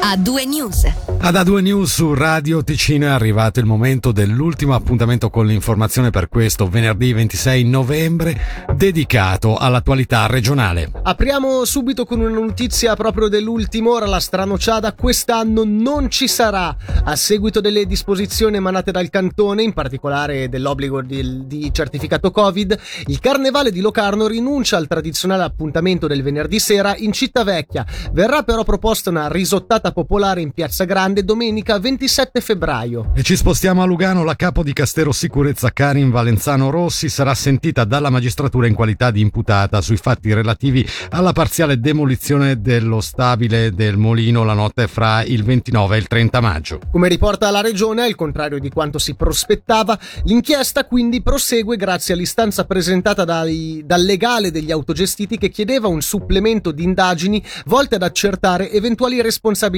A 0.00 0.16
due 0.16 0.44
news. 0.44 0.84
Ad 1.20 1.34
A2 1.34 1.60
News 1.60 1.92
su 1.92 2.14
Radio 2.14 2.62
Ticino 2.62 3.06
è 3.06 3.08
arrivato 3.08 3.58
il 3.58 3.66
momento 3.66 4.12
dell'ultimo 4.12 4.74
appuntamento 4.74 5.28
con 5.30 5.46
l'informazione 5.46 6.10
per 6.10 6.28
questo 6.28 6.68
venerdì 6.68 7.12
26 7.12 7.64
novembre 7.64 8.40
dedicato 8.74 9.56
all'attualità 9.56 10.26
regionale. 10.26 10.90
Apriamo 11.02 11.64
subito 11.64 12.04
con 12.04 12.20
una 12.20 12.30
notizia 12.30 12.94
proprio 12.94 13.28
dell'ultima 13.28 13.90
ora, 13.90 14.06
la 14.06 14.20
stranociada 14.20 14.92
quest'anno 14.92 15.64
non 15.66 16.08
ci 16.08 16.28
sarà. 16.28 16.74
A 17.04 17.16
seguito 17.16 17.60
delle 17.60 17.84
disposizioni 17.84 18.56
emanate 18.56 18.92
dal 18.92 19.10
cantone, 19.10 19.64
in 19.64 19.72
particolare 19.72 20.48
dell'obbligo 20.48 21.02
di, 21.02 21.46
di 21.46 21.70
certificato 21.72 22.30
Covid, 22.30 22.78
il 23.06 23.18
Carnevale 23.18 23.72
di 23.72 23.80
Locarno 23.80 24.28
rinuncia 24.28 24.76
al 24.76 24.86
tradizionale 24.86 25.42
appuntamento 25.42 26.06
del 26.06 26.22
venerdì 26.22 26.60
sera 26.60 26.94
in 26.96 27.12
Città 27.12 27.42
Vecchia. 27.42 27.84
Verrà 28.12 28.44
però 28.44 28.62
proposta 28.62 29.10
una 29.10 29.28
risottata 29.28 29.87
popolare 29.92 30.40
in 30.40 30.52
Piazza 30.52 30.84
Grande 30.84 31.24
domenica 31.24 31.78
27 31.78 32.40
febbraio. 32.40 33.12
E 33.14 33.22
ci 33.22 33.36
spostiamo 33.36 33.82
a 33.82 33.86
Lugano, 33.86 34.24
la 34.24 34.36
capo 34.36 34.62
di 34.62 34.72
Castero 34.72 35.12
Sicurezza 35.12 35.70
Karin 35.72 36.10
Valenzano 36.10 36.70
Rossi 36.70 37.08
sarà 37.08 37.34
sentita 37.34 37.84
dalla 37.84 38.10
magistratura 38.10 38.66
in 38.66 38.74
qualità 38.74 39.10
di 39.10 39.20
imputata 39.20 39.80
sui 39.80 39.96
fatti 39.96 40.32
relativi 40.32 40.86
alla 41.10 41.32
parziale 41.32 41.80
demolizione 41.80 42.60
dello 42.60 43.00
stabile 43.00 43.72
del 43.72 43.96
Molino 43.96 44.44
la 44.44 44.54
notte 44.54 44.86
fra 44.86 45.22
il 45.22 45.44
29 45.44 45.96
e 45.96 45.98
il 45.98 46.06
30 46.06 46.40
maggio. 46.40 46.80
Come 46.90 47.08
riporta 47.08 47.50
la 47.50 47.60
regione, 47.60 48.02
al 48.02 48.14
contrario 48.14 48.58
di 48.58 48.70
quanto 48.70 48.98
si 48.98 49.14
prospettava, 49.14 49.98
l'inchiesta 50.24 50.84
quindi 50.84 51.22
prosegue 51.22 51.76
grazie 51.76 52.14
all'istanza 52.14 52.64
presentata 52.64 53.24
dai, 53.24 53.82
dal 53.84 54.02
legale 54.02 54.50
degli 54.50 54.70
autogestiti 54.70 55.38
che 55.38 55.50
chiedeva 55.50 55.88
un 55.88 56.00
supplemento 56.00 56.72
di 56.72 56.82
indagini 56.82 57.42
volte 57.66 57.94
ad 57.94 58.02
accertare 58.02 58.70
eventuali 58.70 59.20
responsabilità. 59.20 59.77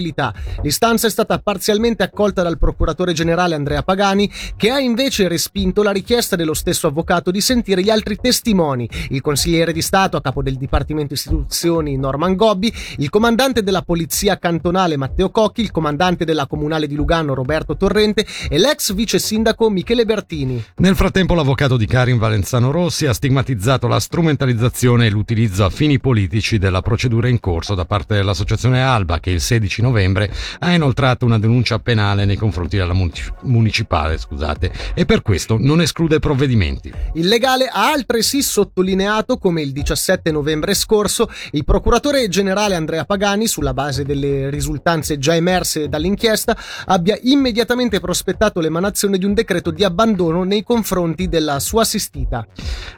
L'istanza 0.63 1.07
è 1.07 1.11
stata 1.11 1.39
parzialmente 1.39 2.03
accolta 2.03 2.43
dal 2.43 2.59
procuratore 2.59 3.13
generale 3.13 3.55
Andrea 3.55 3.83
Pagani, 3.83 4.31
che 4.57 4.71
ha 4.71 4.81
invece 4.81 5.29
respinto 5.29 5.83
la 5.83 5.93
richiesta 5.93 6.37
dello 6.37 6.55
stesso 6.55 6.87
avvocato 6.87 7.31
di 7.31 7.41
sentire 7.41 7.83
gli 7.83 7.91
altri 7.91 8.17
testimoni, 8.17 8.89
il 9.11 9.21
consigliere 9.21 9.73
di 9.73 9.83
Stato 9.83 10.17
a 10.17 10.21
capo 10.21 10.43
del 10.43 10.57
Dipartimento 10.57 11.15
Istituzioni 11.15 11.97
Norman 11.97 12.35
Gobbi, 12.35 12.73
il 12.99 13.11
comandante 13.11 13.63
della 13.63 13.83
Polizia 13.83 14.39
Cantonale 14.39 14.97
Matteo 14.97 15.31
Cocchi, 15.31 15.61
il 15.61 15.71
comandante 15.71 16.25
della 16.25 16.47
Comunale 16.47 16.87
di 16.87 16.95
Lugano 16.95 17.35
Roberto 17.35 17.77
Torrente 17.77 18.27
e 18.49 18.59
l'ex 18.59 18.93
vice 18.95 19.19
sindaco 19.19 19.69
Michele 19.71 20.05
Bertini. 20.05 20.65
Nel 20.77 20.97
frattempo 20.97 21.35
l'avvocato 21.35 21.77
di 21.77 21.87
Karin 21.87 22.19
Valenzano 22.19 22.71
Rossi 22.71 23.07
ha 23.07 23.13
stigmatizzato 23.13 23.87
la 23.87 24.01
strumentalizzazione 24.01 25.07
e 25.07 25.11
l'utilizzo 25.11 25.65
a 25.65 25.71
fini 25.71 25.99
politici 26.01 26.59
della 26.59 26.83
procedura 26.83 27.29
in 27.29 27.41
corso 27.41 27.75
da 27.75 27.85
parte 27.85 28.15
dell'associazione 28.15 28.83
Alba 28.83 29.21
che 29.21 29.31
il 29.31 29.41
16 29.41 29.83
novembre 29.83 29.90
ha 29.99 30.73
inoltrato 30.73 31.25
una 31.25 31.39
denuncia 31.39 31.79
penale 31.79 32.25
nei 32.25 32.37
confronti 32.37 32.77
della 32.77 32.95
municipale 33.43 34.19
scusate, 34.19 34.73
e 34.95 35.05
per 35.05 35.23
questo 35.23 35.57
non 35.59 35.81
esclude 35.81 36.19
provvedimenti. 36.19 36.93
Il 37.15 37.29
legale 37.29 37.67
ha 37.67 37.91
altresì 37.91 38.43
sottolineato 38.43 39.39
come 39.39 39.63
il 39.63 39.73
17 39.73 40.31
novembre 40.31 40.75
scorso 40.75 41.29
il 41.53 41.65
procuratore 41.65 42.29
generale 42.29 42.75
Andrea 42.75 43.05
Pagani, 43.05 43.47
sulla 43.47 43.75
base 43.75 44.05
delle 44.05 44.51
risultanze 44.51 45.19
già 45.19 45.35
emerse 45.35 45.89
dall'inchiesta, 45.89 46.57
abbia 46.87 47.19
immediatamente 47.23 48.01
prospettato 48.01 48.61
l'emanazione 48.61 49.19
di 49.19 49.25
un 49.25 49.35
decreto 49.35 49.71
di 49.71 49.85
abbandono 49.85 50.45
nei 50.45 50.63
confronti 50.63 51.29
della 51.29 51.59
sua 51.59 51.83
assistita. 51.83 52.47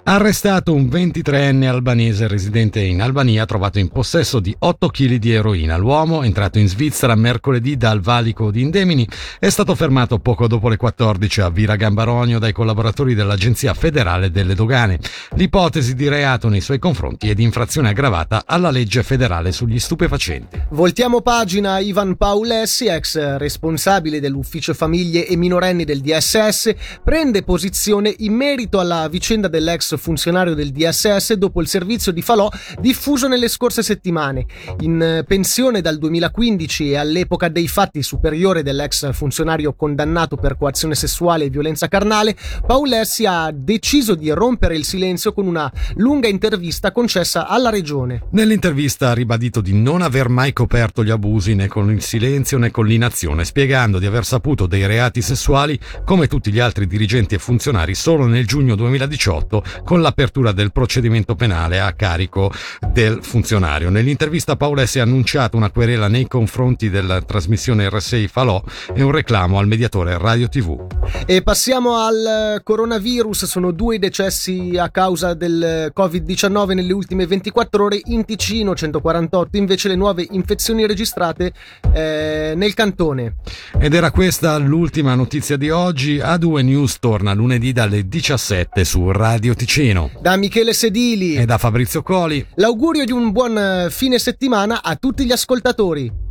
Arrestato 0.04 0.74
un 0.74 0.86
23enne 0.86 1.66
albanese 1.66 2.28
residente 2.28 2.80
in 2.80 3.00
Albania 3.00 3.46
trovato 3.46 3.78
in 3.78 3.88
possesso 3.88 4.40
di 4.40 4.54
8 4.58 4.88
kg 4.88 5.14
di 5.16 5.32
eroina. 5.32 5.76
L'uomo, 5.76 6.22
entrato 6.22 6.58
in 6.58 6.68
Svizzera 6.68 6.81
mercoledì 7.16 7.77
dal 7.77 8.00
valico 8.00 8.50
di 8.50 8.62
Indemini, 8.62 9.06
è 9.38 9.48
stato 9.48 9.75
fermato 9.75 10.19
poco 10.19 10.47
dopo 10.47 10.69
le 10.69 10.77
14 10.77 11.41
a 11.42 11.50
Vira 11.50 11.77
Gambaronio 11.77 12.38
dai 12.38 12.52
collaboratori 12.52 13.15
dell'Agenzia 13.15 13.75
federale 13.75 14.31
delle 14.31 14.54
dogane. 14.54 14.98
L'ipotesi 15.37 15.94
di 15.94 16.09
reato 16.09 16.48
nei 16.48 16.60
suoi 16.60 16.78
confronti 16.78 17.28
è 17.28 17.34
di 17.34 17.43
infrazione 17.43 17.91
aggravata 17.91 18.44
alla 18.47 18.70
legge 18.70 19.03
federale 19.03 19.53
sugli 19.53 19.78
stupefacenti. 19.78 20.60
Voltiamo 20.70 21.20
pagina 21.20 21.78
Ivan 21.78 22.16
Paulessi, 22.16 22.87
ex 22.87 23.37
responsabile 23.37 24.20
dell'ufficio 24.20 24.75
famiglie 24.75 25.26
e 25.26 25.37
minorenni 25.37 25.84
del 25.84 26.00
DSS, 26.00 26.75
prende 27.04 27.43
posizione 27.43 28.14
in 28.19 28.32
merito 28.34 28.81
alla 28.81 29.09
vicenda 29.09 29.49
dell'ex 29.49 29.97
funzionario 29.99 30.54
del 30.54 30.72
DSS 30.72 31.34
dopo 31.34 31.60
il 31.60 31.69
servizio 31.69 32.12
di 32.12 32.22
falò 32.22 32.49
diffuso 32.81 33.28
nelle 33.28 33.49
scorse 33.49 33.82
settimane. 33.82 34.47
In 34.81 35.25
pensione 35.26 35.81
dal 35.81 35.99
2015 35.99 36.72
e 36.81 36.97
all'epoca 36.97 37.49
dei 37.49 37.69
fatti 37.69 38.03
superiore 38.03 38.62
dell'ex 38.62 39.12
funzionario 39.12 39.75
condannato 39.75 40.37
per 40.37 40.56
coazione 40.56 40.94
sessuale 40.94 41.44
e 41.44 41.50
violenza 41.50 41.88
carnale, 41.88 42.34
Paulessi 42.66 43.27
ha 43.27 43.50
deciso 43.53 44.15
di 44.15 44.31
rompere 44.31 44.77
il 44.77 44.84
silenzio 44.84 45.32
con 45.32 45.47
una 45.47 45.71
lunga 45.97 46.28
intervista 46.28 46.93
concessa 46.93 47.47
alla 47.47 47.71
regione. 47.71 48.22
Nell'intervista 48.31 49.11
ha 49.11 49.15
ribadito 49.15 49.61
di 49.61 49.75
non 49.75 50.00
aver 50.00 50.28
mai 50.28 50.53
coperto 50.53 51.05
gli 51.05 51.11
abusi 51.11 51.55
né 51.55 51.69
con 51.69 51.91
il 51.91 52.03
silenzio 52.03 52.56
né 52.59 52.71
con 52.71 52.87
l'inazione, 52.87 53.44
spiegando 53.44 53.99
di 53.99 54.06
aver 54.06 54.25
saputo 54.25 54.66
dei 54.66 54.87
reati 54.87 55.21
sessuali 55.21 55.78
come 56.05 56.27
tutti 56.27 56.50
gli 56.50 56.59
altri 56.59 56.87
dirigenti 56.87 57.34
e 57.34 57.38
funzionari 57.38 57.94
solo 57.94 58.27
nel 58.27 58.47
giugno 58.47 58.75
2018 58.75 59.62
con 59.84 60.00
l'apertura 60.00 60.53
del 60.53 60.72
procedimento 60.72 61.34
penale 61.34 61.81
a 61.81 61.93
carico 61.93 62.50
del 62.93 63.19
funzionario. 63.22 63.91
Nell'intervista 63.91 64.56
Paolessi 64.56 64.99
ha 64.99 65.03
annunciato 65.03 65.56
una 65.56 65.71
querela 65.71 66.09
nei 66.09 66.27
confronti 66.27 66.61
della 66.62 67.21
trasmissione 67.21 67.89
R6 67.89 68.28
Falò 68.28 68.62
e 68.95 69.03
un 69.03 69.11
reclamo 69.11 69.59
al 69.59 69.67
mediatore 69.67 70.17
Radio 70.17 70.49
TV. 70.49 70.81
E 71.27 71.43
passiamo 71.43 71.97
al 71.97 72.61
coronavirus, 72.62 73.47
sono 73.47 73.73
due 73.73 73.99
decessi 73.99 74.77
a 74.78 74.89
causa 74.91 75.34
del 75.34 75.93
Covid-19 75.95 76.75
nelle 76.75 76.93
ultime 76.93 77.27
24 77.27 77.84
ore 77.84 78.00
in 78.05 78.25
Ticino, 78.25 78.77
148 78.77 79.56
invece 79.56 79.89
le 79.89 79.97
nuove 79.97 80.25
infezioni 80.31 80.87
registrate 80.87 81.53
eh, 81.93 82.53
nel 82.55 82.75
cantone. 82.75 83.34
Ed 83.77 83.93
era 83.93 84.12
questa 84.12 84.56
l'ultima 84.59 85.17
notizia 85.17 85.56
di 85.56 85.69
oggi. 85.71 86.19
A2 86.19 86.62
News 86.62 87.00
torna 87.00 87.33
lunedì 87.33 87.73
dalle 87.73 88.06
17 88.06 88.84
su 88.84 89.11
Radio 89.11 89.55
Ticino. 89.55 90.11
Da 90.21 90.37
Michele 90.37 90.73
Sedili 90.73 91.34
e 91.34 91.44
da 91.44 91.59
Fabrizio 91.59 92.03
Coli. 92.03 92.47
L'augurio 92.55 93.05
di 93.05 93.11
un 93.12 93.33
buon 93.33 93.89
fine 93.91 94.21
settimana 94.21 94.81
a 94.81 94.94
tutti 94.94 95.25
gli 95.25 95.33
ascoltatori. 95.33 96.31